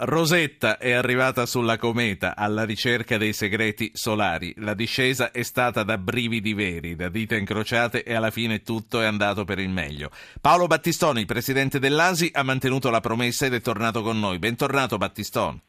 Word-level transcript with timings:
Rosetta 0.00 0.78
è 0.78 0.92
arrivata 0.92 1.44
sulla 1.44 1.76
cometa 1.76 2.36
alla 2.36 2.64
ricerca 2.64 3.18
dei 3.18 3.32
segreti 3.32 3.90
solari. 3.94 4.54
La 4.58 4.74
discesa 4.74 5.32
è 5.32 5.42
stata 5.42 5.82
da 5.82 5.98
brividi 5.98 6.54
veri, 6.54 6.94
da 6.94 7.08
dita 7.08 7.34
incrociate 7.34 8.04
e 8.04 8.14
alla 8.14 8.30
fine 8.30 8.62
tutto 8.62 9.00
è 9.00 9.06
andato 9.06 9.42
per 9.42 9.58
il 9.58 9.70
meglio. 9.70 10.12
Paolo 10.40 10.68
Battistoni, 10.68 11.24
presidente 11.24 11.80
dell'ASI, 11.80 12.30
ha 12.32 12.44
mantenuto 12.44 12.90
la 12.90 13.00
promessa 13.00 13.46
ed 13.46 13.54
è 13.54 13.60
tornato 13.60 14.02
con 14.02 14.20
noi. 14.20 14.38
Bentornato 14.38 14.98
Battistoni. 14.98 15.60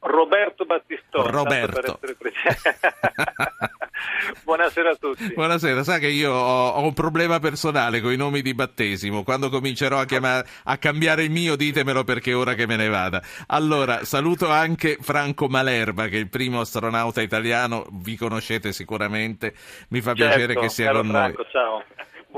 Roberto 0.00 0.64
Battistoni. 0.64 1.30
Roberto. 1.30 1.98
Buonasera 4.44 4.90
a 4.90 4.94
tutti. 4.94 5.32
Buonasera, 5.34 5.82
sa 5.82 5.98
che 5.98 6.06
io 6.06 6.32
ho, 6.32 6.68
ho, 6.68 6.82
un 6.82 6.94
problema 6.94 7.40
personale 7.40 8.00
con 8.00 8.12
i 8.12 8.16
nomi 8.16 8.40
di 8.42 8.54
battesimo. 8.54 9.24
Quando 9.24 9.50
comincerò 9.50 9.98
a, 9.98 10.04
chiamare, 10.04 10.46
a, 10.64 10.78
cambiare 10.78 11.24
il 11.24 11.30
mio, 11.30 11.56
ditemelo 11.56 12.04
perché 12.04 12.30
è 12.30 12.36
ora 12.36 12.54
che 12.54 12.66
me 12.66 12.76
ne 12.76 12.88
vada. 12.88 13.20
Allora, 13.48 14.04
saluto 14.04 14.48
anche 14.48 14.98
Franco 15.00 15.48
Malerba, 15.48 16.06
che 16.06 16.16
è 16.16 16.20
il 16.20 16.28
primo 16.28 16.60
astronauta 16.60 17.20
italiano, 17.20 17.86
vi 17.90 18.16
conoscete 18.16 18.72
sicuramente. 18.72 19.54
Mi 19.88 20.00
fa 20.00 20.14
certo, 20.14 20.34
piacere 20.36 20.54
che 20.54 20.68
sia 20.68 20.92
con 20.92 21.08
Franco, 21.08 21.42
noi. 21.42 21.50
Ciao. 21.50 21.84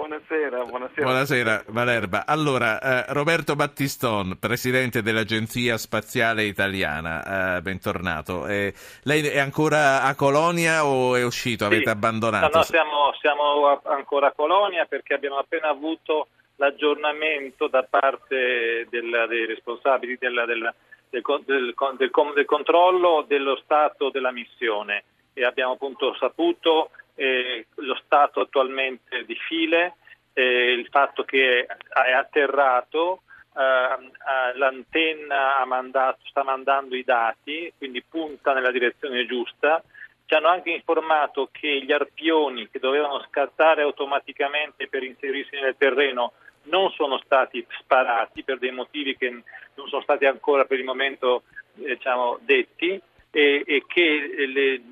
Buonasera, 0.00 0.64
buonasera. 0.64 1.02
Buonasera 1.02 1.64
Valerba. 1.66 2.24
Allora, 2.27 2.80
eh, 2.80 3.12
Roberto 3.12 3.54
Battiston, 3.54 4.38
presidente 4.41 5.02
dell'Agenzia 5.02 5.77
Spaziale 5.77 6.45
Italiana, 6.45 7.58
eh, 7.58 7.60
bentornato. 7.60 8.46
Eh, 8.46 8.72
lei 9.02 9.28
è 9.28 9.38
ancora 9.38 10.05
a 10.05 10.14
Colonia 10.14 10.86
o 10.86 11.16
è 11.16 11.22
uscito? 11.22 11.66
Sì. 11.66 11.74
Avete 11.74 11.91
abbandonato? 11.91 12.48
No, 12.48 12.50
no 12.55 12.62
siamo, 12.62 13.12
siamo, 13.20 13.78
ancora 13.84 14.28
a 14.28 14.32
Colonia 14.32 14.86
perché 14.86 15.12
abbiamo 15.12 15.36
appena 15.36 15.68
avuto 15.68 16.28
l'aggiornamento 16.56 17.69
da 17.69 17.82
parte 17.82 18.86
della, 18.88 19.27
dei 19.27 19.44
responsabili 19.44 20.16
della, 20.19 20.46
della, 20.46 20.74
del, 21.10 21.22
del, 21.44 21.74
del, 21.98 22.10
del 22.34 22.46
controllo 22.46 23.27
dello 23.28 23.60
stato 23.62 24.08
della 24.08 24.32
missione 24.32 25.05
e 25.34 25.44
abbiamo 25.44 25.72
appunto 25.72 26.14
saputo 26.19 26.88
eh, 27.14 27.66
lo 27.77 27.98
stato 28.05 28.41
attualmente 28.41 29.25
di 29.25 29.34
file, 29.34 29.97
eh, 30.33 30.72
il 30.72 30.86
fatto 30.89 31.25
che 31.25 31.64
è 31.64 32.12
atterrato, 32.12 33.22
eh, 33.56 34.56
l'antenna 34.56 35.64
mandato, 35.66 36.20
sta 36.25 36.42
mandando 36.42 36.94
i 36.94 37.05
dati, 37.05 37.72
quindi 37.77 38.03
punta 38.03 38.53
nella 38.53 38.70
direzione 38.70 39.27
giusta. 39.27 39.83
Ci 40.27 40.34
hanno 40.34 40.48
anche 40.48 40.70
informato 40.70 41.48
che 41.50 41.83
gli 41.83 41.91
arpioni 41.91 42.69
che 42.70 42.78
dovevano 42.78 43.20
scattare 43.28 43.83
automaticamente 43.83 44.86
per 44.86 45.03
inserirsi 45.03 45.56
nel 45.56 45.75
terreno 45.77 46.33
non 46.64 46.91
sono 46.92 47.19
stati 47.25 47.66
sparati 47.81 48.44
per 48.44 48.58
dei 48.58 48.70
motivi 48.70 49.16
che 49.16 49.31
non 49.31 49.88
sono 49.88 50.03
stati 50.03 50.27
ancora 50.27 50.64
per 50.66 50.78
il 50.78 50.84
momento 50.84 51.44
diciamo, 51.75 52.38
detti 52.42 53.00
e, 53.31 53.62
e 53.66 53.84
che 53.86 54.47
le, 54.47 54.83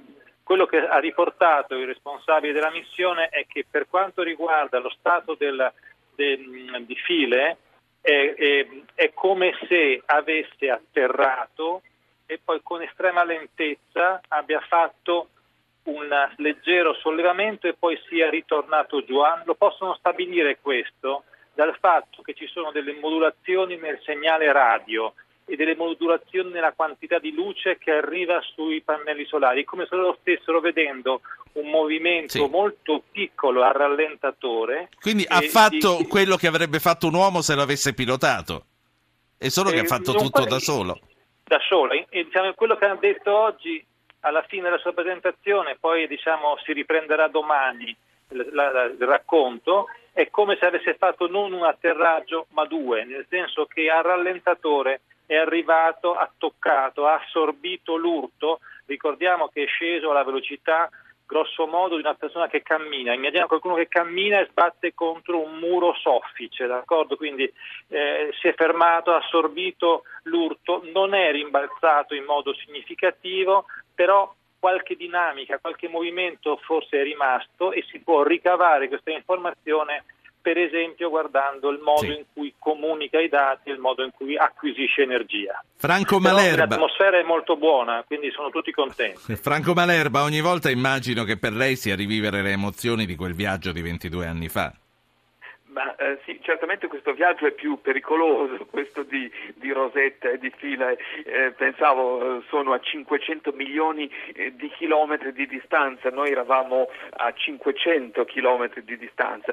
quello 0.49 0.65
che 0.65 0.79
ha 0.79 0.99
riportato 0.99 1.75
il 1.75 1.87
responsabile 1.87 2.55
della 2.55 2.71
missione 2.71 3.29
è 3.29 3.45
che 3.47 3.67
per 3.71 3.87
quanto 3.87 4.23
riguarda 4.23 4.79
lo 4.79 4.89
stato 4.89 5.35
del, 5.35 5.71
del, 6.15 6.85
di 6.87 6.95
file 6.95 7.59
è, 8.01 8.33
è, 8.35 8.67
è 8.95 9.13
come 9.13 9.53
se 9.69 10.01
avesse 10.07 10.71
atterrato 10.71 11.83
e 12.25 12.41
poi 12.43 12.61
con 12.63 12.81
estrema 12.81 13.25
lentezza 13.25 14.23
abbia 14.29 14.61
fatto 14.61 15.29
un 15.83 16.09
leggero 16.37 16.95
sollevamento 16.95 17.67
e 17.67 17.75
poi 17.75 18.01
sia 18.09 18.31
ritornato 18.31 19.05
giù. 19.05 19.19
Ah, 19.19 19.43
lo 19.45 19.55
possono 19.55 19.97
stabilire 19.97 20.61
questo 20.63 21.25
dal 21.53 21.77
fatto 21.79 22.23
che 22.23 22.33
ci 22.33 22.47
sono 22.47 22.71
delle 22.71 22.95
modulazioni 22.95 23.77
nel 23.77 24.01
segnale 24.03 24.51
radio 24.51 25.13
e 25.49 25.57
delle 25.57 25.75
modulazioni 25.75 26.51
nella 26.51 26.73
quantità 26.73 27.19
di 27.19 27.33
luce 27.33 27.79
che 27.79 27.91
arriva 27.91 28.39
sui 28.55 28.83
pannelli 28.83 29.25
solari, 29.25 29.65
come 29.65 29.87
se 29.89 29.97
loro 29.97 30.19
stessero 30.21 30.61
vedendo 30.61 31.23
un 31.53 31.71
movimento 31.71 32.33
Sì. 32.45 32.49
molto 32.51 33.03
piccolo 33.11 33.63
al 33.63 33.73
rallentatore. 33.73 34.91
Quindi 35.01 35.25
ha 35.27 35.41
fatto 35.41 35.97
di- 35.97 36.07
quello 36.09 36.37
che 36.37 36.47
avrebbe 36.47 36.79
fatto 36.81 37.07
un 37.07 37.15
uomo 37.15 37.41
se 37.41 37.55
lo 37.55 37.63
avesse 37.63 37.95
pilotato. 37.95 38.65
È 39.39 39.49
solo 39.49 39.71
che 39.71 39.77
Eh, 39.77 39.81
ha 39.81 39.85
fatto 39.85 40.13
non 40.13 40.23
tutto 40.25 40.45
da 40.45 40.59
solo. 40.59 40.99
Da 41.45 41.59
solo. 41.67 41.93
E, 41.93 42.07
diciamo, 42.11 42.53
quello 42.55 42.77
che 42.77 42.85
ha 42.85 42.95
detto 42.97 43.35
oggi 43.35 43.83
alla 44.21 44.43
fine 44.43 44.65
della 44.65 44.79
sua 44.79 44.93
presentazione, 44.93 45.77
poi 45.81 46.07
diciamo, 46.09 46.59
si 46.65 46.73
riprenderà 46.73 47.29
domani 47.29 47.97
il, 48.31 48.49
la- 48.53 48.71
la- 48.71 48.85
il 48.85 48.99
racconto, 49.07 49.87
è 50.13 50.29
come 50.31 50.57
se 50.61 50.67
avesse 50.67 50.95
fatto 50.95 51.29
non 51.29 51.53
un 51.53 51.65
atterraggio 51.65 52.47
ma 52.51 52.65
due, 52.67 53.05
nel 53.05 53.25
senso 53.31 53.67
che 53.67 53.89
al 53.89 54.03
rallentatore 54.03 55.01
è 55.29 55.37
arrivato, 55.37 56.15
ha 56.15 56.31
toccato, 56.39 57.07
ha 57.07 57.21
assorbito 57.23 57.97
l'urto, 57.97 58.61
ricordiamo 58.87 59.49
che 59.49 59.65
è 59.65 59.67
sceso 59.67 60.11
alla 60.11 60.25
velocità 60.25 60.89
grosso 61.27 61.67
modo 61.67 61.97
di 61.97 62.01
una 62.01 62.15
persona 62.15 62.49
che 62.49 62.63
cammina, 62.63 63.13
immaginiamo 63.13 63.49
qualcuno 63.49 63.75
che 63.75 63.89
cammina 63.89 64.41
e 64.41 64.47
sbatte 64.51 64.95
contro 64.95 65.45
un 65.45 65.59
muro 65.59 65.93
soffice, 66.01 66.67
d'accordo? 66.67 67.17
Quindi 67.17 67.45
eh, 67.89 68.31
si 68.41 68.49
è 68.49 68.55
fermato, 68.55 69.13
ha 69.13 69.19
assorbito 69.19 70.05
l'urto, 70.23 70.81
non 70.91 71.13
è 71.13 71.31
rimbalzato 71.31 72.15
in 72.15 72.25
modo 72.25 72.55
significativo, 72.55 73.67
però 73.95 74.35
qualche 74.59 74.97
dinamica, 74.97 75.59
qualche 75.59 75.89
movimento 75.89 76.57
forse 76.57 77.01
è 77.01 77.03
rimasto 77.03 77.73
e 77.73 77.85
si 77.91 78.01
può 78.01 78.23
ricavare 78.23 78.89
questa 78.89 79.11
informazione 79.11 80.05
per 80.41 80.57
esempio 80.59 81.09
guardando 81.11 81.69
il 81.71 81.79
modo 81.81 82.01
Sì. 82.03 82.17
in 82.19 82.25
cui 82.33 82.55
comunica 82.59 83.21
i 83.21 83.29
dati 83.29 83.71
e 83.71 83.73
il 83.73 83.79
modo 83.79 84.03
in 84.05 84.11
cui 84.13 84.37
acquisisce 84.37 85.03
energia. 85.03 85.63
Franco 85.77 86.19
Però 86.19 86.35
Malerba. 86.35 86.67
l'atmosfera 86.67 87.19
è 87.19 87.23
molto 87.23 87.57
buona, 87.57 88.03
quindi 88.07 88.31
sono 88.31 88.51
tutti 88.51 88.71
contenti. 88.73 89.37
Franco 89.37 89.73
Malerba, 89.75 90.23
ogni 90.23 90.41
volta 90.41 90.71
immagino 90.71 91.25
che 91.25 91.37
per 91.39 91.53
lei 91.53 91.77
sia 91.77 91.95
rivivere 91.97 92.43
le 92.43 92.53
emozioni 92.53 93.07
di 93.07 93.17
quel 93.17 93.35
viaggio 93.35 93.73
di 93.73 93.83
22 93.83 94.27
anni 94.27 94.49
fa. 94.49 94.73
Ma 95.71 95.95
eh, 95.97 96.19
sì, 96.25 96.41
certamente 96.43 96.89
questo 96.89 97.13
viaggio 97.13 97.47
è 97.47 97.53
più 97.53 97.81
pericoloso, 97.81 98.65
questo 98.71 99.03
di, 99.05 99.31
di 99.55 99.71
Rosetta 99.71 100.31
e 100.31 100.39
di 100.39 100.51
Fila. 100.57 100.91
Eh, 100.91 101.53
pensavo 101.57 102.39
eh, 102.39 102.43
sono 102.49 102.73
a 102.73 102.81
500 102.81 103.53
milioni 103.53 104.11
eh, 104.35 104.57
di 104.57 104.69
chilometri 104.77 105.33
di 105.33 105.47
distanza, 105.47 106.11
noi 106.11 106.31
eravamo 106.33 106.89
a 107.11 107.33
500 107.33 108.25
chilometri 108.25 108.83
di 108.83 108.97
distanza. 108.99 109.53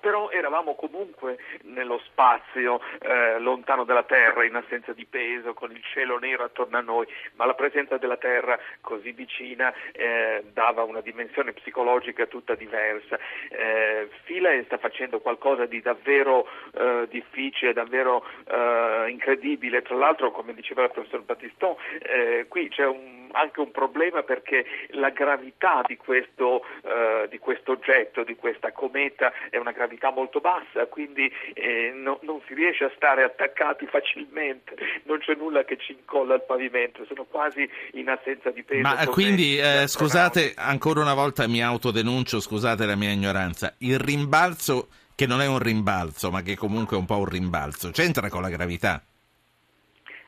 Però 0.00 0.30
eravamo 0.30 0.74
comunque 0.74 1.38
nello 1.62 1.98
spazio, 2.04 2.80
eh, 3.00 3.38
lontano 3.38 3.84
dalla 3.84 4.04
Terra, 4.04 4.44
in 4.44 4.54
assenza 4.54 4.92
di 4.92 5.04
peso, 5.04 5.54
con 5.54 5.70
il 5.72 5.82
cielo 5.92 6.18
nero 6.18 6.44
attorno 6.44 6.76
a 6.78 6.80
noi, 6.80 7.06
ma 7.34 7.44
la 7.44 7.54
presenza 7.54 7.96
della 7.96 8.16
Terra 8.16 8.58
così 8.80 9.12
vicina 9.12 9.72
eh, 9.92 10.44
dava 10.52 10.82
una 10.84 11.00
dimensione 11.00 11.52
psicologica 11.52 12.26
tutta 12.26 12.54
diversa. 12.54 13.18
Eh, 13.48 14.08
Philae 14.24 14.64
sta 14.64 14.78
facendo 14.78 15.20
qualcosa 15.20 15.66
di 15.66 15.80
davvero 15.80 16.46
eh, 16.74 17.06
difficile, 17.08 17.72
davvero 17.72 18.24
eh, 18.46 19.06
incredibile. 19.08 19.82
Tra 19.82 19.96
l'altro, 19.96 20.30
come 20.30 20.54
diceva 20.54 20.84
il 20.84 20.90
professor 20.90 21.22
Battiston, 21.22 21.74
eh, 22.02 22.46
qui 22.48 22.68
c'è 22.68 22.86
un- 22.86 23.15
anche 23.32 23.60
un 23.60 23.70
problema 23.70 24.22
perché 24.22 24.64
la 24.90 25.10
gravità 25.10 25.82
di 25.86 25.96
questo, 25.96 26.62
eh, 26.82 27.28
di 27.28 27.38
questo 27.38 27.72
oggetto, 27.72 28.22
di 28.24 28.36
questa 28.36 28.72
cometa, 28.72 29.32
è 29.50 29.56
una 29.56 29.72
gravità 29.72 30.10
molto 30.10 30.40
bassa, 30.40 30.86
quindi 30.86 31.30
eh, 31.54 31.92
no- 31.94 32.18
non 32.22 32.40
si 32.46 32.54
riesce 32.54 32.84
a 32.84 32.92
stare 32.96 33.22
attaccati 33.22 33.86
facilmente, 33.86 34.74
non 35.04 35.18
c'è 35.18 35.34
nulla 35.34 35.64
che 35.64 35.76
ci 35.76 35.92
incolla 35.92 36.34
al 36.34 36.44
pavimento, 36.44 37.04
sono 37.06 37.24
quasi 37.24 37.68
in 37.92 38.08
assenza 38.08 38.50
di 38.50 38.62
peso. 38.62 38.82
Ma 38.82 39.06
quindi, 39.06 39.58
eh, 39.58 39.86
scusate, 39.86 40.54
ancora 40.56 41.00
una 41.00 41.14
volta 41.14 41.46
mi 41.46 41.62
autodenuncio, 41.62 42.40
scusate 42.40 42.86
la 42.86 42.96
mia 42.96 43.10
ignoranza. 43.10 43.74
Il 43.78 43.98
rimbalzo, 43.98 44.88
che 45.14 45.26
non 45.26 45.40
è 45.40 45.46
un 45.46 45.58
rimbalzo, 45.58 46.30
ma 46.30 46.42
che 46.42 46.56
comunque 46.56 46.96
è 46.96 47.00
un 47.00 47.06
po' 47.06 47.18
un 47.18 47.26
rimbalzo, 47.28 47.90
c'entra 47.90 48.28
con 48.28 48.42
la 48.42 48.48
gravità? 48.48 49.02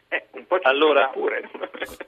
Eh, 0.08 0.26
un 0.32 0.46
po' 0.46 0.58
ci 0.58 0.66
Allora- 0.66 1.08
pure. 1.08 1.48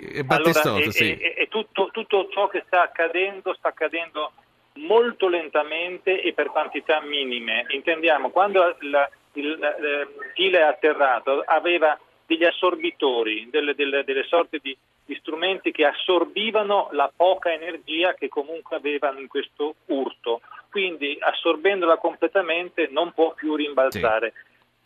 Che- 0.00 0.24
Battistotto, 0.24 0.76
Allora, 0.76 0.90
sì. 0.90 1.16
e- 1.18 1.34
e 1.36 1.48
tutto, 1.48 1.90
tutto 1.92 2.28
ciò 2.30 2.48
che 2.48 2.62
sta 2.66 2.82
accadendo 2.82 3.52
sta 3.54 3.68
accadendo 3.68 4.32
molto 4.74 5.28
lentamente 5.28 6.22
e 6.22 6.32
per 6.32 6.46
quantità 6.46 7.00
minime. 7.02 7.66
Intendiamo, 7.68 8.30
quando 8.30 8.74
la- 8.80 9.10
il 9.34 9.62
eh, 9.62 10.08
file 10.34 10.58
è 10.58 10.62
atterrato 10.62 11.42
aveva 11.44 11.98
degli 12.26 12.44
assorbitori, 12.44 13.48
delle, 13.50 13.74
delle- 13.74 14.04
delle 14.04 14.24
sorte 14.24 14.58
di, 14.62 14.74
di 15.04 15.14
strumenti 15.16 15.72
che 15.72 15.84
assorbivano 15.84 16.88
la 16.92 17.10
poca 17.14 17.52
energia 17.52 18.14
che 18.14 18.28
comunque 18.28 18.76
avevano 18.76 19.18
in 19.20 19.28
questo 19.28 19.74
urto. 19.86 20.40
Quindi 20.70 21.18
assorbendola 21.20 21.98
completamente 21.98 22.88
non 22.90 23.12
può 23.12 23.34
più 23.34 23.54
rimbalzare. 23.56 24.32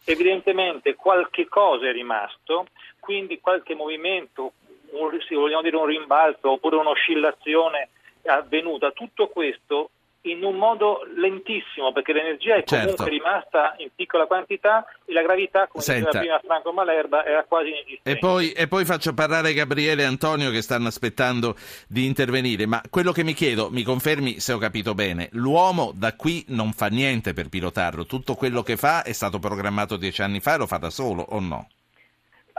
Evidentemente 0.04 0.94
qualche 0.94 1.46
cosa 1.48 1.88
è 1.88 1.92
rimasto, 1.92 2.66
quindi 3.00 3.40
qualche 3.40 3.74
movimento, 3.74 4.52
un- 4.98 5.18
se 5.26 5.34
vogliamo 5.34 5.62
dire 5.62 5.76
un 5.76 5.86
rimbalzo 5.86 6.52
oppure 6.52 6.76
un'oscillazione 6.76 7.88
avvenuta. 8.24 8.90
Tutto 8.90 9.28
questo 9.28 9.90
in 10.26 10.42
un 10.42 10.56
modo 10.56 11.02
lentissimo 11.16 11.92
perché 11.92 12.12
l'energia 12.12 12.56
è 12.56 12.64
comunque 12.64 12.96
certo. 12.96 13.04
rimasta 13.04 13.74
in 13.78 13.90
piccola 13.94 14.26
quantità 14.26 14.84
e 15.04 15.12
la 15.12 15.22
gravità, 15.22 15.68
come 15.68 15.84
Senta. 15.84 16.06
diceva 16.10 16.18
prima 16.18 16.40
Franco 16.44 16.72
Malerba, 16.72 17.24
era 17.24 17.44
quasi 17.44 17.68
inesistente. 17.68 18.10
E 18.10 18.18
poi, 18.18 18.50
e 18.50 18.66
poi 18.66 18.84
faccio 18.84 19.14
parlare 19.14 19.52
Gabriele 19.52 20.02
e 20.02 20.06
Antonio 20.06 20.50
che 20.50 20.62
stanno 20.62 20.88
aspettando 20.88 21.54
di 21.86 22.06
intervenire, 22.06 22.66
ma 22.66 22.80
quello 22.90 23.12
che 23.12 23.22
mi 23.22 23.34
chiedo, 23.34 23.70
mi 23.70 23.84
confermi 23.84 24.40
se 24.40 24.52
ho 24.52 24.58
capito 24.58 24.94
bene, 24.94 25.28
l'uomo 25.32 25.92
da 25.94 26.14
qui 26.16 26.44
non 26.48 26.72
fa 26.72 26.88
niente 26.88 27.32
per 27.32 27.48
pilotarlo, 27.48 28.04
tutto 28.04 28.34
quello 28.34 28.62
che 28.62 28.76
fa 28.76 29.04
è 29.04 29.12
stato 29.12 29.38
programmato 29.38 29.96
dieci 29.96 30.22
anni 30.22 30.40
fa 30.40 30.54
e 30.54 30.58
lo 30.58 30.66
fa 30.66 30.78
da 30.78 30.90
solo 30.90 31.22
o 31.22 31.38
no? 31.38 31.68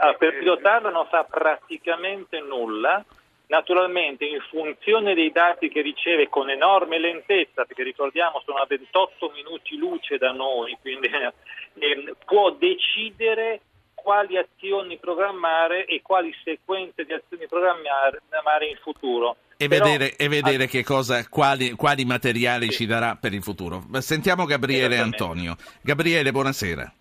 Allora, 0.00 0.16
per 0.16 0.38
pilotarlo 0.38 0.90
non 0.90 1.06
fa 1.06 1.24
praticamente 1.24 2.40
nulla, 2.40 3.04
naturalmente 3.48 4.24
in 4.24 4.40
funzione 4.48 5.14
dei 5.14 5.32
dati 5.32 5.68
che 5.68 5.80
riceve 5.80 6.28
con 6.28 6.50
enorme 6.50 6.98
lentezza, 6.98 7.64
perché 7.64 7.82
ricordiamo 7.82 8.40
sono 8.44 8.58
a 8.58 8.66
28 8.66 9.32
minuti 9.34 9.76
luce 9.76 10.16
da 10.16 10.30
noi, 10.30 10.76
quindi 10.80 11.08
eh, 11.10 12.14
può 12.24 12.50
decidere 12.50 13.60
quali 13.94 14.38
azioni 14.38 14.98
programmare 14.98 15.84
e 15.84 16.00
quali 16.00 16.32
sequenze 16.44 17.04
di 17.04 17.12
azioni 17.12 17.48
programmare 17.48 18.66
in 18.68 18.78
futuro. 18.80 19.36
E 19.56 19.66
Però, 19.66 19.84
vedere, 19.84 20.14
e 20.16 20.28
vedere 20.28 20.68
che 20.68 20.84
cosa, 20.84 21.28
quali, 21.28 21.72
quali 21.72 22.04
materiali 22.04 22.66
sì. 22.70 22.76
ci 22.76 22.86
darà 22.86 23.18
per 23.20 23.34
il 23.34 23.42
futuro. 23.42 23.82
Sentiamo 23.98 24.44
Gabriele 24.44 24.98
Antonio. 24.98 25.56
Gabriele, 25.82 26.30
buonasera. 26.30 26.92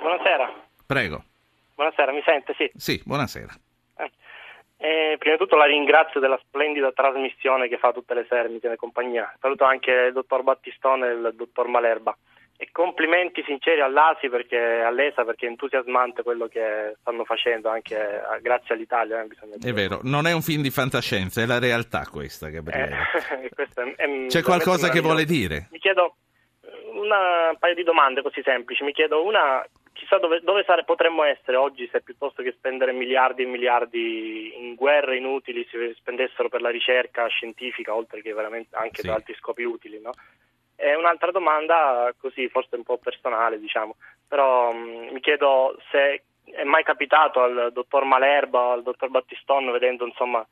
Buonasera. 0.00 0.54
Prego. 0.86 1.24
Buonasera, 1.74 2.12
mi 2.12 2.22
sente? 2.24 2.54
Sì. 2.56 2.70
Sì, 2.74 3.02
buonasera. 3.04 3.52
Eh, 4.84 5.14
prima 5.16 5.36
di 5.36 5.40
tutto 5.40 5.54
la 5.54 5.66
ringrazio 5.66 6.18
della 6.18 6.40
splendida 6.44 6.90
trasmissione 6.90 7.68
che 7.68 7.78
fa 7.78 7.92
tutte 7.92 8.14
le 8.14 8.26
sere, 8.28 8.48
mi 8.48 8.58
tiene 8.58 8.74
compagnia. 8.74 9.32
Saluto 9.40 9.62
anche 9.62 9.92
il 9.92 10.12
dottor 10.12 10.42
Battistone 10.42 11.06
e 11.06 11.12
il 11.12 11.32
dottor 11.36 11.68
Malerba. 11.68 12.16
E 12.56 12.68
complimenti 12.72 13.44
sinceri 13.46 13.80
all'ASI 13.80 14.28
perché, 14.28 14.58
all'ESA 14.58 15.24
perché 15.24 15.46
è 15.46 15.50
entusiasmante 15.50 16.24
quello 16.24 16.48
che 16.48 16.96
stanno 16.98 17.24
facendo 17.24 17.68
anche 17.68 17.94
eh, 17.94 18.40
grazie 18.40 18.74
all'Italia. 18.74 19.22
Eh, 19.22 19.68
è 19.68 19.72
vero, 19.72 20.00
non 20.02 20.26
è 20.26 20.32
un 20.32 20.42
film 20.42 20.62
di 20.62 20.70
fantascienza, 20.70 21.40
è 21.40 21.46
la 21.46 21.60
realtà 21.60 22.04
questa, 22.10 22.48
Gabriele. 22.48 22.96
Eh, 23.40 23.50
questa 23.54 23.84
è, 23.84 23.94
è 23.94 24.26
C'è 24.26 24.42
qualcosa 24.42 24.88
che 24.88 25.00
vuole 25.00 25.24
dire? 25.24 25.68
Mi 25.70 25.78
chiedo 25.78 26.16
una, 26.94 27.50
un 27.50 27.56
paio 27.56 27.74
di 27.74 27.84
domande 27.84 28.20
così 28.20 28.42
semplici. 28.42 28.82
Mi 28.82 28.92
chiedo 28.92 29.24
una, 29.24 29.64
chissà 30.02 30.18
dove, 30.18 30.40
dove 30.40 30.64
sare, 30.64 30.82
potremmo 30.82 31.22
essere 31.22 31.56
oggi 31.56 31.88
se 31.92 32.02
piuttosto 32.02 32.42
che 32.42 32.50
spendere 32.52 32.92
miliardi 32.92 33.42
e 33.42 33.46
miliardi 33.46 34.52
in 34.58 34.74
guerre 34.74 35.16
inutili 35.16 35.64
si 35.70 35.94
spendessero 35.96 36.48
per 36.48 36.60
la 36.60 36.70
ricerca 36.70 37.28
scientifica 37.28 37.94
oltre 37.94 38.20
che 38.20 38.34
veramente 38.34 38.74
anche 38.74 39.02
sì. 39.02 39.06
per 39.06 39.16
altri 39.16 39.34
scopi 39.34 39.62
utili. 39.62 40.00
No? 40.00 40.10
E 40.74 40.96
un'altra 40.96 41.30
domanda, 41.30 42.12
così 42.18 42.48
forse 42.48 42.74
un 42.74 42.82
po' 42.82 42.98
personale, 42.98 43.60
diciamo, 43.60 43.94
però 44.26 44.72
mh, 44.72 45.12
mi 45.12 45.20
chiedo 45.20 45.78
se 45.92 46.24
è 46.44 46.64
mai 46.64 46.82
capitato 46.82 47.40
al 47.40 47.70
dottor 47.72 48.02
Malerba, 48.04 48.72
al 48.72 48.82
dottor 48.82 49.08
Battiston, 49.08 49.70
vedendo 49.70 50.04
insomma 50.04 50.44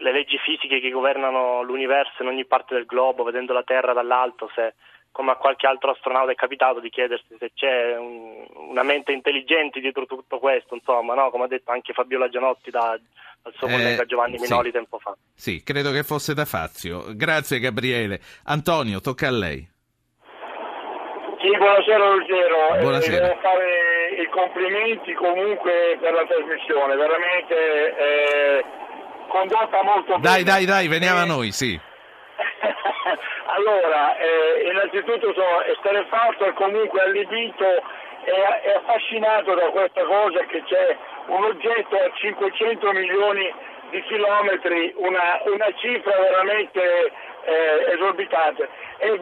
le 0.00 0.12
leggi 0.12 0.38
fisiche 0.38 0.80
che 0.80 0.90
governano 0.90 1.62
l'universo 1.62 2.22
in 2.22 2.28
ogni 2.28 2.46
parte 2.46 2.74
del 2.74 2.86
globo, 2.86 3.22
vedendo 3.22 3.52
la 3.52 3.64
Terra 3.64 3.92
dall'alto, 3.92 4.50
se 4.54 4.74
come 5.10 5.32
a 5.32 5.36
qualche 5.36 5.66
altro 5.66 5.90
astronauta 5.90 6.30
è 6.30 6.34
capitato 6.34 6.80
di 6.80 6.90
chiedersi 6.90 7.36
se 7.38 7.50
c'è 7.54 7.96
un, 7.96 8.46
una 8.70 8.82
mente 8.82 9.12
intelligente 9.12 9.80
dietro 9.80 10.06
tutto 10.06 10.38
questo, 10.38 10.74
insomma, 10.74 11.14
no? 11.14 11.30
come 11.30 11.44
ha 11.44 11.48
detto 11.48 11.72
anche 11.72 11.92
Fabiola 11.92 12.28
Gianotti 12.28 12.70
da, 12.70 12.98
dal 13.42 13.54
suo 13.56 13.66
eh, 13.66 13.72
collega 13.72 14.04
Giovanni 14.04 14.38
Minoli 14.38 14.66
sì. 14.66 14.72
tempo 14.72 14.98
fa. 14.98 15.16
Sì, 15.34 15.62
credo 15.62 15.90
che 15.90 16.04
fosse 16.04 16.34
da 16.34 16.44
Fazio. 16.44 17.04
Grazie 17.14 17.58
Gabriele. 17.58 18.20
Antonio, 18.44 19.00
tocca 19.00 19.28
a 19.28 19.32
lei. 19.32 19.76
Sì, 21.40 21.56
buonasera 21.56 22.10
Ruggero. 22.10 22.74
Eh, 22.74 22.80
buonasera. 22.80 23.26
devo 23.28 23.40
fare 23.40 24.22
i 24.22 24.28
complimenti 24.28 25.14
comunque 25.14 25.96
per 26.00 26.12
la 26.12 26.26
trasmissione, 26.26 26.96
veramente 26.96 27.54
eh, 27.96 28.64
condotta 29.28 29.82
molto 29.84 30.18
bene. 30.18 30.22
Dai, 30.22 30.42
dai, 30.42 30.64
dai, 30.64 30.88
veniamo 30.88 31.20
a 31.20 31.24
noi, 31.24 31.52
sì. 31.52 31.78
Allora, 33.46 34.16
eh, 34.16 34.68
innanzitutto 34.70 35.32
sono 35.32 35.62
esterefatto 35.62 36.44
e 36.44 36.52
comunque 36.54 37.00
allibito 37.00 37.82
e, 38.24 38.74
affascinato 38.74 39.54
da 39.54 39.68
questa 39.70 40.02
cosa 40.02 40.40
che 40.46 40.62
c'è 40.64 40.96
un 41.26 41.44
oggetto 41.44 41.96
a 41.96 42.10
500 42.12 42.92
milioni 42.92 43.52
di 43.90 44.02
chilometri, 44.02 44.92
una, 44.96 45.40
una 45.44 45.72
cifra 45.76 46.16
veramente 46.18 47.12
eh, 47.44 47.92
esorbitante. 47.94 48.68
E 48.98 49.18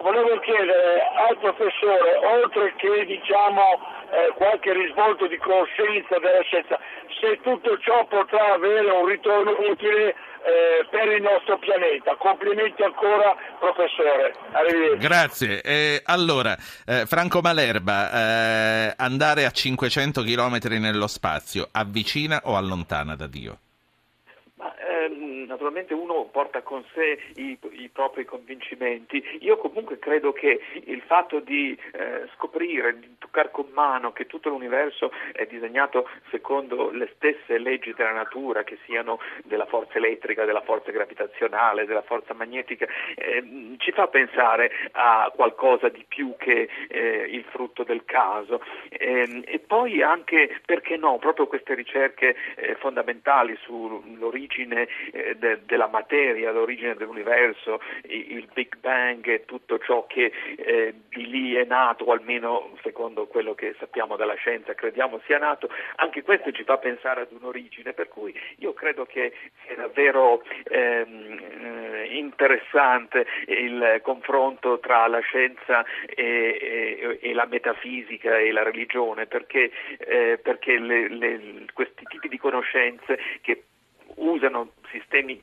volevo 0.00 0.38
chiedere 0.40 1.00
al 1.28 1.38
professore, 1.38 2.16
oltre 2.16 2.74
che 2.76 3.04
diciamo, 3.06 3.78
eh, 4.10 4.32
qualche 4.34 4.72
risvolto 4.72 5.26
di 5.26 5.36
conoscenza 5.38 6.18
della 6.18 6.42
scienza, 6.42 6.78
se 7.20 7.38
tutto 7.42 7.78
ciò 7.78 8.04
potrà 8.06 8.54
avere 8.54 8.90
un 8.90 9.06
ritorno 9.06 9.52
utile 9.52 10.14
eh, 10.42 10.86
per 10.90 11.08
il 11.12 11.22
nostro 11.22 11.58
pianeta. 11.58 12.16
Complimenti 12.16 12.82
ancora 12.82 13.36
professore. 13.58 14.34
Arrivederci. 14.52 15.06
Grazie. 15.06 15.60
Eh, 15.62 16.02
allora, 16.04 16.56
eh, 16.86 17.04
Franco 17.06 17.40
Malerba, 17.40 18.10
eh, 18.10 18.94
andare 18.96 19.44
a 19.44 19.50
500 19.50 20.22
km 20.22 20.58
nello 20.78 21.06
spazio, 21.06 21.68
avvicina 21.70 22.40
o 22.44 22.56
allontana 22.56 23.14
da 23.14 23.26
Dio? 23.26 23.58
Naturalmente 25.50 25.94
uno 25.94 26.28
porta 26.30 26.62
con 26.62 26.84
sé 26.94 27.18
i, 27.34 27.58
i, 27.72 27.88
propri 27.88 28.24
convincimenti. 28.24 29.22
Io 29.40 29.56
comunque 29.56 29.98
credo 29.98 30.32
che 30.32 30.60
il 30.84 31.02
fatto 31.02 31.40
di 31.40 31.76
eh, 31.92 32.28
scoprire, 32.36 32.98
di 32.98 33.16
toccare 33.18 33.50
con 33.50 33.66
mano 33.72 34.12
che 34.12 34.26
tutto 34.26 34.48
l'universo 34.48 35.10
è 35.32 35.46
disegnato 35.46 36.08
secondo 36.30 36.90
le 36.90 37.10
stesse 37.16 37.58
leggi 37.58 37.92
della 37.94 38.12
natura, 38.12 38.62
che 38.62 38.78
siano 38.86 39.18
della 39.44 39.66
forza 39.66 39.98
elettrica, 39.98 40.44
della 40.44 40.62
forza 40.62 40.92
gravitazionale, 40.92 41.84
della 41.84 42.02
forza 42.02 42.32
magnetica, 42.32 42.86
eh, 43.16 43.74
ci 43.78 43.90
fa 43.90 44.06
pensare 44.06 44.70
a 44.92 45.32
qualcosa 45.34 45.88
di 45.88 46.04
più 46.06 46.36
che 46.38 46.68
eh, 46.88 47.26
il 47.28 47.44
frutto 47.50 47.82
del 47.82 48.04
caso. 48.04 48.62
Ehm, 48.90 49.42
e 49.46 49.58
poi 49.58 50.00
anche, 50.00 50.60
perché 50.64 50.96
no, 50.96 51.18
proprio 51.18 51.48
queste 51.48 51.74
ricerche 51.74 52.36
eh, 52.54 52.76
fondamentali 52.76 53.56
sull'origine 53.62 54.86
eh, 55.12 55.36
de, 55.40 55.60
della 55.64 55.88
materia, 55.88 56.52
l'origine 56.52 56.94
dell'universo, 56.94 57.80
il 58.02 58.48
Big 58.52 58.76
Bang 58.78 59.26
e 59.26 59.44
tutto 59.44 59.78
ciò 59.78 60.06
che 60.06 60.30
eh, 60.56 60.94
di 61.08 61.28
lì 61.28 61.54
è 61.54 61.64
nato, 61.64 62.04
o 62.04 62.12
almeno 62.12 62.76
secondo 62.82 63.26
quello 63.26 63.54
che 63.54 63.74
sappiamo 63.78 64.14
dalla 64.16 64.34
scienza 64.34 64.74
crediamo 64.74 65.20
sia 65.26 65.38
nato, 65.38 65.68
anche 65.96 66.22
questo 66.22 66.52
ci 66.52 66.62
fa 66.62 66.78
pensare 66.78 67.22
ad 67.22 67.32
un'origine, 67.32 67.92
per 67.92 68.08
cui 68.08 68.32
io 68.58 68.72
credo 68.74 69.04
che 69.06 69.32
sia 69.66 69.74
davvero 69.74 70.42
ehm, 70.64 71.40
eh, 71.60 72.08
interessante 72.16 73.26
il 73.46 74.00
confronto 74.02 74.78
tra 74.78 75.06
la 75.06 75.20
scienza 75.20 75.84
e, 76.06 76.58
e, 76.60 77.18
e 77.20 77.32
la 77.32 77.46
metafisica 77.46 78.38
e 78.38 78.52
la 78.52 78.62
religione, 78.62 79.26
perché, 79.26 79.70
eh, 79.98 80.38
perché 80.42 80.78
le, 80.78 81.08
le, 81.08 81.40
questi 81.72 82.04
tipi 82.04 82.28
di 82.28 82.38
conoscenze 82.38 83.18
che 83.40 83.64
usano 84.20 84.68
sistemi 84.92 85.40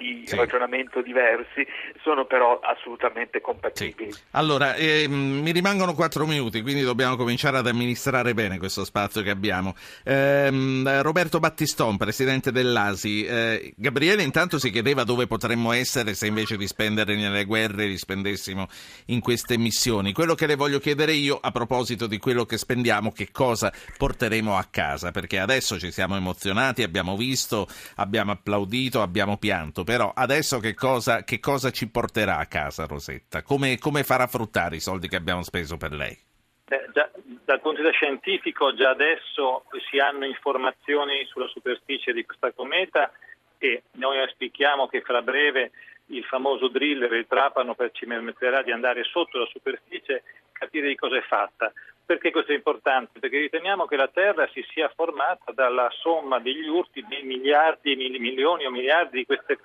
di 0.00 0.24
sì. 0.24 0.34
ragionamento 0.34 1.02
diversi, 1.02 1.66
sono 2.02 2.24
però 2.24 2.58
assolutamente 2.60 3.40
compatibili. 3.42 4.12
Sì. 4.12 4.20
Allora, 4.30 4.74
eh, 4.74 5.06
mi 5.08 5.50
rimangono 5.50 5.94
quattro 5.94 6.26
minuti, 6.26 6.62
quindi 6.62 6.82
dobbiamo 6.82 7.16
cominciare 7.16 7.58
ad 7.58 7.66
amministrare 7.66 8.32
bene 8.32 8.58
questo 8.58 8.84
spazio 8.84 9.20
che 9.22 9.30
abbiamo. 9.30 9.74
Eh, 10.02 11.02
Roberto 11.02 11.38
Battiston, 11.38 11.98
presidente 11.98 12.50
dell'ASI. 12.50 13.24
Eh, 13.24 13.74
Gabriele 13.76 14.22
intanto 14.22 14.58
si 14.58 14.70
chiedeva 14.70 15.04
dove 15.04 15.26
potremmo 15.26 15.72
essere 15.72 16.14
se 16.14 16.26
invece 16.26 16.56
di 16.56 16.66
spendere 16.66 17.14
nelle 17.14 17.44
guerre 17.44 17.86
li 17.86 17.98
spendessimo 17.98 18.68
in 19.06 19.20
queste 19.20 19.58
missioni. 19.58 20.12
Quello 20.12 20.34
che 20.34 20.46
le 20.46 20.56
voglio 20.56 20.78
chiedere 20.78 21.12
io 21.12 21.38
a 21.40 21.50
proposito 21.50 22.06
di 22.06 22.18
quello 22.18 22.46
che 22.46 22.56
spendiamo, 22.56 23.12
che 23.12 23.28
cosa 23.30 23.72
porteremo 23.98 24.56
a 24.56 24.66
casa, 24.70 25.10
perché 25.10 25.38
adesso 25.38 25.78
ci 25.78 25.90
siamo 25.90 26.16
emozionati, 26.16 26.82
abbiamo 26.82 27.16
visto, 27.16 27.68
abbiamo 27.96 28.32
applaudito, 28.32 29.02
abbiamo 29.02 29.36
pianto 29.36 29.84
però 29.90 30.12
adesso 30.14 30.60
che 30.60 30.72
cosa, 30.72 31.24
che 31.24 31.40
cosa 31.40 31.72
ci 31.72 31.90
porterà 31.90 32.36
a 32.36 32.46
casa 32.46 32.86
Rosetta? 32.86 33.42
Come, 33.42 33.76
come, 33.76 34.04
farà 34.04 34.28
fruttare 34.28 34.76
i 34.76 34.80
soldi 34.80 35.08
che 35.08 35.16
abbiamo 35.16 35.42
speso 35.42 35.76
per 35.76 35.90
lei? 35.90 36.16
Eh, 36.68 36.86
già, 36.92 37.10
dal 37.44 37.60
punto 37.60 37.82
di 37.82 37.88
vista 37.88 38.06
scientifico 38.06 38.72
già 38.72 38.90
adesso 38.90 39.64
si 39.90 39.98
hanno 39.98 40.26
informazioni 40.26 41.24
sulla 41.26 41.48
superficie 41.48 42.12
di 42.12 42.24
questa 42.24 42.52
cometa 42.52 43.10
e 43.58 43.82
noi 43.94 44.20
auspichiamo 44.20 44.86
che 44.86 45.00
fra 45.00 45.22
breve 45.22 45.72
il 46.06 46.22
famoso 46.22 46.68
driller, 46.68 47.12
il 47.14 47.26
trapano, 47.26 47.74
ci 47.90 48.06
permetterà 48.06 48.62
di 48.62 48.70
andare 48.70 49.02
sotto 49.02 49.38
la 49.38 49.46
superficie 49.46 50.14
e 50.14 50.22
capire 50.52 50.86
di 50.86 50.94
cosa 50.94 51.16
è 51.16 51.22
fatta. 51.22 51.72
Perché 52.06 52.30
questo 52.30 52.52
è 52.52 52.54
importante? 52.54 53.18
Perché 53.18 53.38
riteniamo 53.38 53.86
che 53.86 53.96
la 53.96 54.08
Terra 54.08 54.48
si 54.52 54.64
sia 54.70 54.88
formata 54.94 55.50
dalla 55.50 55.90
somma 56.00 56.38
degli 56.38 56.68
urti 56.68 57.04
di 57.08 57.22
miliardi, 57.24 57.96
milioni 57.96 58.66
o 58.66 58.70
miliardi 58.70 59.18
di 59.18 59.26
queste 59.26 59.58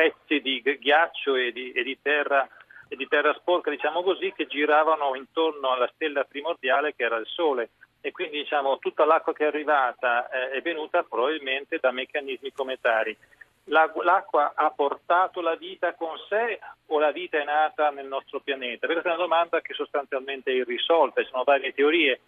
pezzi 0.00 0.40
di 0.40 0.62
ghiaccio 0.62 1.34
e 1.34 1.52
di, 1.52 1.72
e 1.72 1.82
di 1.82 1.98
terra 2.00 2.48
e 2.88 2.96
di 2.96 3.06
terra 3.06 3.32
sporca, 3.34 3.70
diciamo 3.70 4.02
così, 4.02 4.32
che 4.34 4.46
giravano 4.46 5.14
intorno 5.14 5.70
alla 5.70 5.88
stella 5.94 6.24
primordiale 6.24 6.94
che 6.96 7.04
era 7.04 7.18
il 7.18 7.26
Sole 7.26 7.70
e 8.00 8.10
quindi 8.10 8.38
diciamo, 8.38 8.78
tutta 8.78 9.04
l'acqua 9.04 9.32
che 9.32 9.44
è 9.44 9.48
arrivata 9.48 10.28
eh, 10.28 10.52
è 10.52 10.62
venuta 10.62 11.04
probabilmente 11.04 11.78
da 11.80 11.92
meccanismi 11.92 12.50
cometari. 12.50 13.16
La, 13.64 13.88
l'acqua 14.02 14.54
ha 14.56 14.70
portato 14.70 15.40
la 15.40 15.54
vita 15.54 15.94
con 15.94 16.16
sé 16.28 16.58
o 16.86 16.98
la 16.98 17.12
vita 17.12 17.38
è 17.38 17.44
nata 17.44 17.90
nel 17.90 18.06
nostro 18.06 18.40
pianeta? 18.40 18.86
Questa 18.86 19.10
è 19.10 19.12
una 19.12 19.22
domanda 19.22 19.60
che 19.60 19.74
sostanzialmente 19.74 20.50
è 20.50 20.54
irrisolta, 20.54 21.22
ci 21.22 21.28
sono 21.30 21.44
varie 21.44 21.72
teorie 21.72 22.20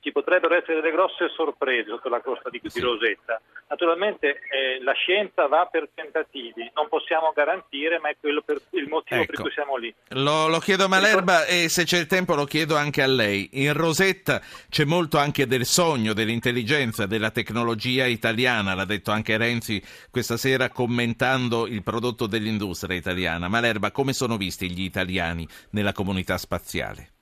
ci 0.00 0.12
potrebbero 0.12 0.54
essere 0.54 0.80
delle 0.80 0.92
grosse 0.92 1.28
sorprese 1.34 1.90
sotto 1.90 2.08
la 2.08 2.20
costa 2.20 2.48
di, 2.50 2.60
di 2.62 2.80
Rosetta. 2.80 3.40
Naturalmente 3.68 4.40
eh, 4.50 4.82
la 4.82 4.92
scienza 4.92 5.46
va 5.46 5.68
per 5.70 5.88
tentativi, 5.92 6.70
non 6.74 6.88
possiamo 6.88 7.32
garantire, 7.34 7.98
ma 7.98 8.08
è 8.08 8.16
quello 8.18 8.42
per, 8.42 8.60
il 8.70 8.88
motivo 8.88 9.22
ecco. 9.22 9.32
per 9.32 9.40
cui 9.42 9.50
siamo 9.50 9.76
lì. 9.76 9.92
Lo, 10.10 10.48
lo 10.48 10.58
chiedo 10.58 10.84
a 10.84 10.88
Malerba 10.88 11.44
e 11.44 11.68
se 11.68 11.84
c'è 11.84 11.98
il 11.98 12.06
tempo 12.06 12.34
lo 12.34 12.44
chiedo 12.44 12.76
anche 12.76 13.02
a 13.02 13.06
lei. 13.06 13.50
In 13.52 13.72
Rosetta 13.72 14.40
c'è 14.68 14.84
molto 14.84 15.18
anche 15.18 15.46
del 15.46 15.66
sogno, 15.66 16.12
dell'intelligenza, 16.12 17.06
della 17.06 17.30
tecnologia 17.30 18.06
italiana, 18.06 18.74
l'ha 18.74 18.84
detto 18.84 19.10
anche 19.10 19.36
Renzi 19.36 19.82
questa 20.10 20.36
sera 20.36 20.70
commentando 20.70 21.66
il 21.66 21.82
prodotto 21.82 22.26
dell'industria 22.26 22.96
italiana. 22.96 23.48
Malerba, 23.48 23.90
come 23.90 24.12
sono 24.12 24.36
visti 24.36 24.70
gli 24.70 24.82
italiani 24.82 25.46
nella 25.70 25.92
comunità 25.92 26.38
spaziale? 26.38 27.17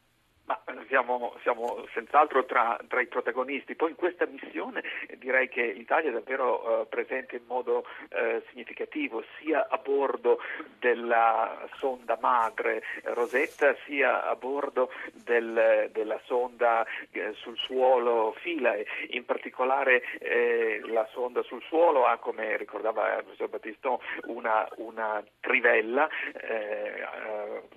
Siamo, 0.89 1.35
siamo 1.43 1.87
senz'altro 1.93 2.45
tra, 2.45 2.79
tra, 2.89 3.01
i 3.01 3.07
protagonisti. 3.07 3.75
Poi 3.75 3.91
in 3.91 3.97
questa 3.97 4.27
missione 4.27 4.83
eh, 5.07 5.19
direi 5.19 5.49
che 5.49 5.73
l'Italia 5.73 6.11
è 6.11 6.13
davvero 6.13 6.83
eh, 6.83 6.87
presente 6.87 7.37
in 7.37 7.45
modo 7.47 7.85
eh, 8.11 8.43
significativo, 8.49 9.25
sia 9.39 9.67
a 9.69 9.77
bordo 9.79 10.41
della 10.79 11.67
sonda 11.77 12.19
madre 12.21 12.83
Rosetta, 13.05 13.75
sia 13.85 14.27
a 14.27 14.35
bordo 14.37 14.91
del, 15.13 15.91
della 15.93 16.21
sonda 16.25 16.85
eh, 17.11 17.33
sul 17.35 17.57
suolo 17.57 18.35
Philae. 18.41 18.87
In 19.11 19.25
particolare 19.25 20.03
eh, 20.19 20.81
la 20.87 21.07
sonda 21.13 21.43
sul 21.43 21.63
suolo 21.63 22.07
ha, 22.07 22.19
come 22.19 22.57
ricordava 22.57 23.17
il 23.17 23.23
professor 23.23 23.49
Battiston, 23.49 23.99
una, 24.27 24.69
una 24.77 25.23
trivella 25.41 26.09
eh, 26.35 27.05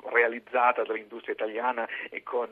realizzata 0.09 0.83
dall'industria 0.83 1.33
italiana 1.33 1.87
e 2.09 2.23
con 2.23 2.49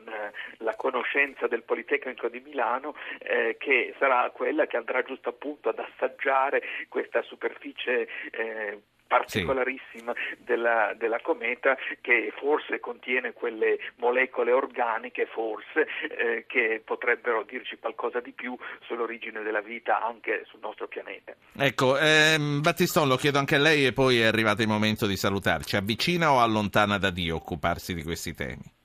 la 0.58 0.74
conoscenza 0.76 1.46
del 1.46 1.62
Politecnico 1.62 2.28
di 2.28 2.40
Milano 2.40 2.94
eh, 3.18 3.56
che 3.58 3.94
sarà 3.98 4.30
quella 4.30 4.66
che 4.66 4.76
andrà 4.76 5.02
giusto 5.02 5.28
appunto 5.28 5.68
ad 5.68 5.78
assaggiare 5.78 6.62
questa 6.88 7.22
superficie 7.22 8.08
eh, 8.30 8.80
particolarissima 9.08 10.12
sì. 10.14 10.44
della, 10.44 10.94
della, 10.96 11.20
cometa 11.20 11.76
che 12.00 12.32
forse 12.38 12.78
contiene 12.78 13.32
quelle 13.32 13.78
molecole 13.96 14.52
organiche, 14.52 15.26
forse, 15.26 15.88
eh, 16.10 16.44
che 16.46 16.80
potrebbero 16.84 17.42
dirci 17.42 17.78
qualcosa 17.78 18.20
di 18.20 18.32
più 18.32 18.56
sull'origine 18.86 19.42
della 19.42 19.62
vita 19.62 20.04
anche 20.04 20.44
sul 20.46 20.60
nostro 20.60 20.86
pianeta. 20.86 21.34
Ecco, 21.56 21.98
ehm, 21.98 22.60
Battiston 22.60 23.08
lo 23.08 23.16
chiedo 23.16 23.38
anche 23.38 23.56
a 23.56 23.58
lei 23.58 23.86
e 23.86 23.92
poi 23.92 24.20
è 24.20 24.26
arrivato 24.26 24.62
il 24.62 24.68
momento 24.68 25.06
di 25.06 25.16
salutarci. 25.16 25.76
Avvicina 25.76 26.30
o 26.30 26.40
allontana 26.40 26.98
da 26.98 27.10
Dio 27.10 27.36
occuparsi 27.36 27.94
di 27.94 28.02
questi 28.02 28.34
temi? 28.34 28.76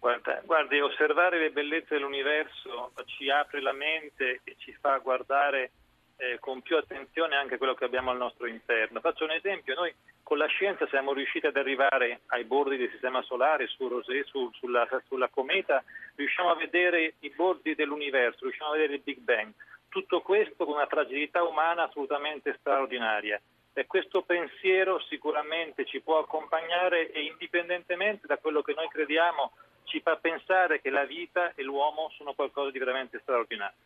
Guarda, 0.00 0.40
guardi, 0.44 0.80
osservare 0.80 1.40
le 1.40 1.50
bellezze 1.50 1.94
dell'universo 1.94 2.92
ci 3.06 3.30
apre 3.30 3.60
la 3.60 3.72
mente 3.72 4.40
e 4.44 4.54
ci 4.58 4.72
fa 4.80 4.98
guardare 4.98 5.72
eh, 6.18 6.38
con 6.38 6.62
più 6.62 6.76
attenzione 6.76 7.36
anche 7.36 7.58
quello 7.58 7.74
che 7.74 7.84
abbiamo 7.84 8.10
al 8.10 8.16
nostro 8.16 8.46
interno. 8.46 9.00
Faccio 9.00 9.24
un 9.24 9.32
esempio, 9.32 9.74
noi 9.74 9.92
con 10.22 10.38
la 10.38 10.46
scienza 10.46 10.86
siamo 10.88 11.12
riusciti 11.12 11.46
ad 11.46 11.56
arrivare 11.56 12.20
ai 12.26 12.44
bordi 12.44 12.76
del 12.76 12.90
sistema 12.90 13.22
solare, 13.22 13.66
su 13.66 13.88
Rosé, 13.88 14.24
su, 14.24 14.50
sulla, 14.54 14.86
sulla 15.06 15.28
cometa, 15.28 15.82
riusciamo 16.16 16.50
a 16.50 16.56
vedere 16.56 17.14
i 17.20 17.30
bordi 17.30 17.74
dell'universo, 17.74 18.44
riusciamo 18.44 18.70
a 18.70 18.74
vedere 18.74 18.94
il 18.94 19.02
Big 19.02 19.18
Bang. 19.18 19.52
Tutto 19.88 20.20
questo 20.20 20.64
con 20.64 20.74
una 20.74 20.86
fragilità 20.86 21.42
umana 21.42 21.84
assolutamente 21.84 22.54
straordinaria. 22.58 23.40
E 23.72 23.86
questo 23.86 24.22
pensiero 24.22 25.00
sicuramente 25.08 25.86
ci 25.86 26.00
può 26.00 26.18
accompagnare 26.18 27.10
e 27.12 27.22
indipendentemente 27.22 28.26
da 28.26 28.36
quello 28.36 28.60
che 28.60 28.74
noi 28.74 28.88
crediamo 28.88 29.52
ci 29.88 30.00
fa 30.00 30.16
pensare 30.16 30.80
che 30.80 30.90
la 30.90 31.04
vita 31.04 31.52
e 31.54 31.62
l'uomo 31.62 32.10
sono 32.16 32.34
qualcosa 32.34 32.70
di 32.70 32.78
veramente 32.78 33.18
straordinario. 33.20 33.76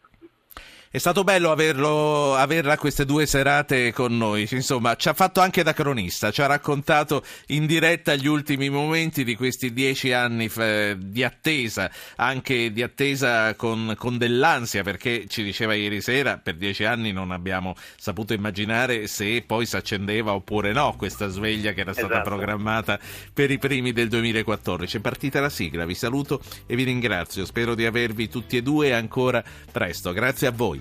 È 0.94 0.98
stato 0.98 1.24
bello 1.24 1.50
averlo, 1.50 2.34
averla 2.34 2.76
queste 2.76 3.06
due 3.06 3.24
serate 3.24 3.94
con 3.94 4.14
noi, 4.14 4.46
insomma 4.50 4.94
ci 4.94 5.08
ha 5.08 5.14
fatto 5.14 5.40
anche 5.40 5.62
da 5.62 5.72
cronista, 5.72 6.30
ci 6.30 6.42
ha 6.42 6.46
raccontato 6.46 7.24
in 7.46 7.64
diretta 7.64 8.14
gli 8.14 8.26
ultimi 8.26 8.68
momenti 8.68 9.24
di 9.24 9.34
questi 9.34 9.72
dieci 9.72 10.12
anni 10.12 10.50
di 10.98 11.24
attesa, 11.24 11.90
anche 12.16 12.72
di 12.72 12.82
attesa 12.82 13.54
con, 13.54 13.94
con 13.96 14.18
dell'ansia 14.18 14.82
perché 14.82 15.24
ci 15.28 15.42
diceva 15.42 15.72
ieri 15.72 16.02
sera 16.02 16.36
per 16.36 16.56
dieci 16.56 16.84
anni 16.84 17.10
non 17.10 17.30
abbiamo 17.30 17.74
saputo 17.96 18.34
immaginare 18.34 19.06
se 19.06 19.42
poi 19.46 19.64
si 19.64 19.76
accendeva 19.76 20.34
oppure 20.34 20.72
no 20.72 20.94
questa 20.98 21.28
sveglia 21.28 21.72
che 21.72 21.80
era 21.80 21.94
stata 21.94 22.16
esatto. 22.16 22.28
programmata 22.28 22.98
per 23.32 23.50
i 23.50 23.56
primi 23.56 23.92
del 23.92 24.08
2014. 24.08 24.98
È 24.98 25.00
partita 25.00 25.40
la 25.40 25.48
sigla, 25.48 25.86
vi 25.86 25.94
saluto 25.94 26.42
e 26.66 26.76
vi 26.76 26.82
ringrazio, 26.82 27.46
spero 27.46 27.74
di 27.74 27.86
avervi 27.86 28.28
tutti 28.28 28.58
e 28.58 28.62
due 28.62 28.92
ancora 28.92 29.42
presto, 29.72 30.12
grazie 30.12 30.48
a 30.48 30.50
voi. 30.50 30.80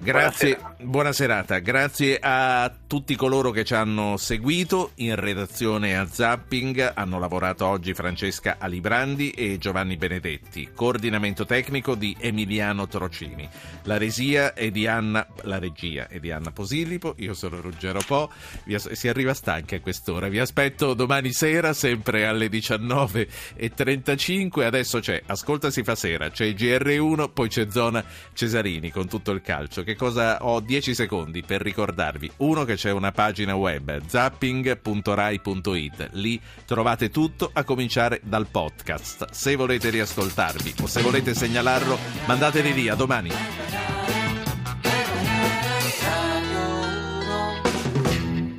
Grazie, 0.00 0.56
buona, 0.56 0.76
buona 0.80 1.12
serata. 1.12 1.58
Grazie 1.60 2.18
a 2.20 2.70
tutti 2.86 3.16
coloro 3.16 3.50
che 3.50 3.64
ci 3.64 3.74
hanno 3.74 4.16
seguito 4.16 4.92
in 4.96 5.16
redazione 5.16 5.96
a 5.96 6.06
Zapping. 6.06 6.92
Hanno 6.94 7.18
lavorato 7.18 7.66
oggi 7.66 7.94
Francesca 7.94 8.56
Alibrandi 8.58 9.30
e 9.30 9.56
Giovanni 9.58 9.96
Benedetti. 9.96 10.70
Coordinamento 10.74 11.46
tecnico 11.46 11.94
di 11.94 12.14
Emiliano 12.18 12.86
Trocini. 12.86 13.48
La 13.84 13.96
regia 13.96 14.52
è 14.52 14.70
di 14.70 14.86
Anna, 14.86 15.26
la 15.42 15.58
regia 15.58 16.08
è 16.08 16.20
di 16.20 16.30
Anna 16.30 16.50
Posillipo. 16.50 17.14
Io 17.18 17.34
sono 17.34 17.60
Ruggero 17.60 18.00
Po. 18.06 18.30
si 18.76 19.08
arriva 19.08 19.32
stanchi 19.32 19.76
a 19.76 19.80
quest'ora. 19.80 20.28
Vi 20.28 20.38
aspetto 20.38 20.92
domani 20.94 21.32
sera, 21.32 21.72
sempre 21.72 22.26
alle 22.26 22.48
19.35. 22.48 24.64
Adesso 24.64 25.00
c'è 25.00 25.22
Ascolta 25.26 25.70
si 25.70 25.82
fa 25.82 25.94
sera, 25.94 26.30
c'è 26.30 26.44
il 26.44 26.54
GR1, 26.54 27.32
poi 27.32 27.48
c'è 27.48 27.70
Zona 27.70 28.04
Cesarini 28.32 28.90
con 28.90 29.08
tutto 29.08 29.30
il 29.30 29.40
calcio. 29.40 29.82
Che 29.84 29.96
cosa 29.96 30.42
ho 30.42 30.60
10 30.60 30.94
secondi 30.94 31.42
per 31.42 31.60
ricordarvi? 31.60 32.30
Uno 32.38 32.64
che 32.64 32.76
c'è 32.76 32.90
una 32.90 33.12
pagina 33.12 33.54
web 33.54 34.00
zapping.rai.it. 34.06 36.08
Lì 36.12 36.40
trovate 36.64 37.10
tutto 37.10 37.50
a 37.52 37.64
cominciare 37.64 38.22
dal 38.24 38.46
podcast. 38.46 39.28
Se 39.30 39.54
volete 39.56 39.90
riascoltarvi 39.90 40.76
o 40.80 40.86
se 40.86 41.02
volete 41.02 41.34
segnalarlo, 41.34 41.98
mandateli 42.26 42.72
lì 42.72 42.88
a 42.88 42.94
domani. 42.94 44.03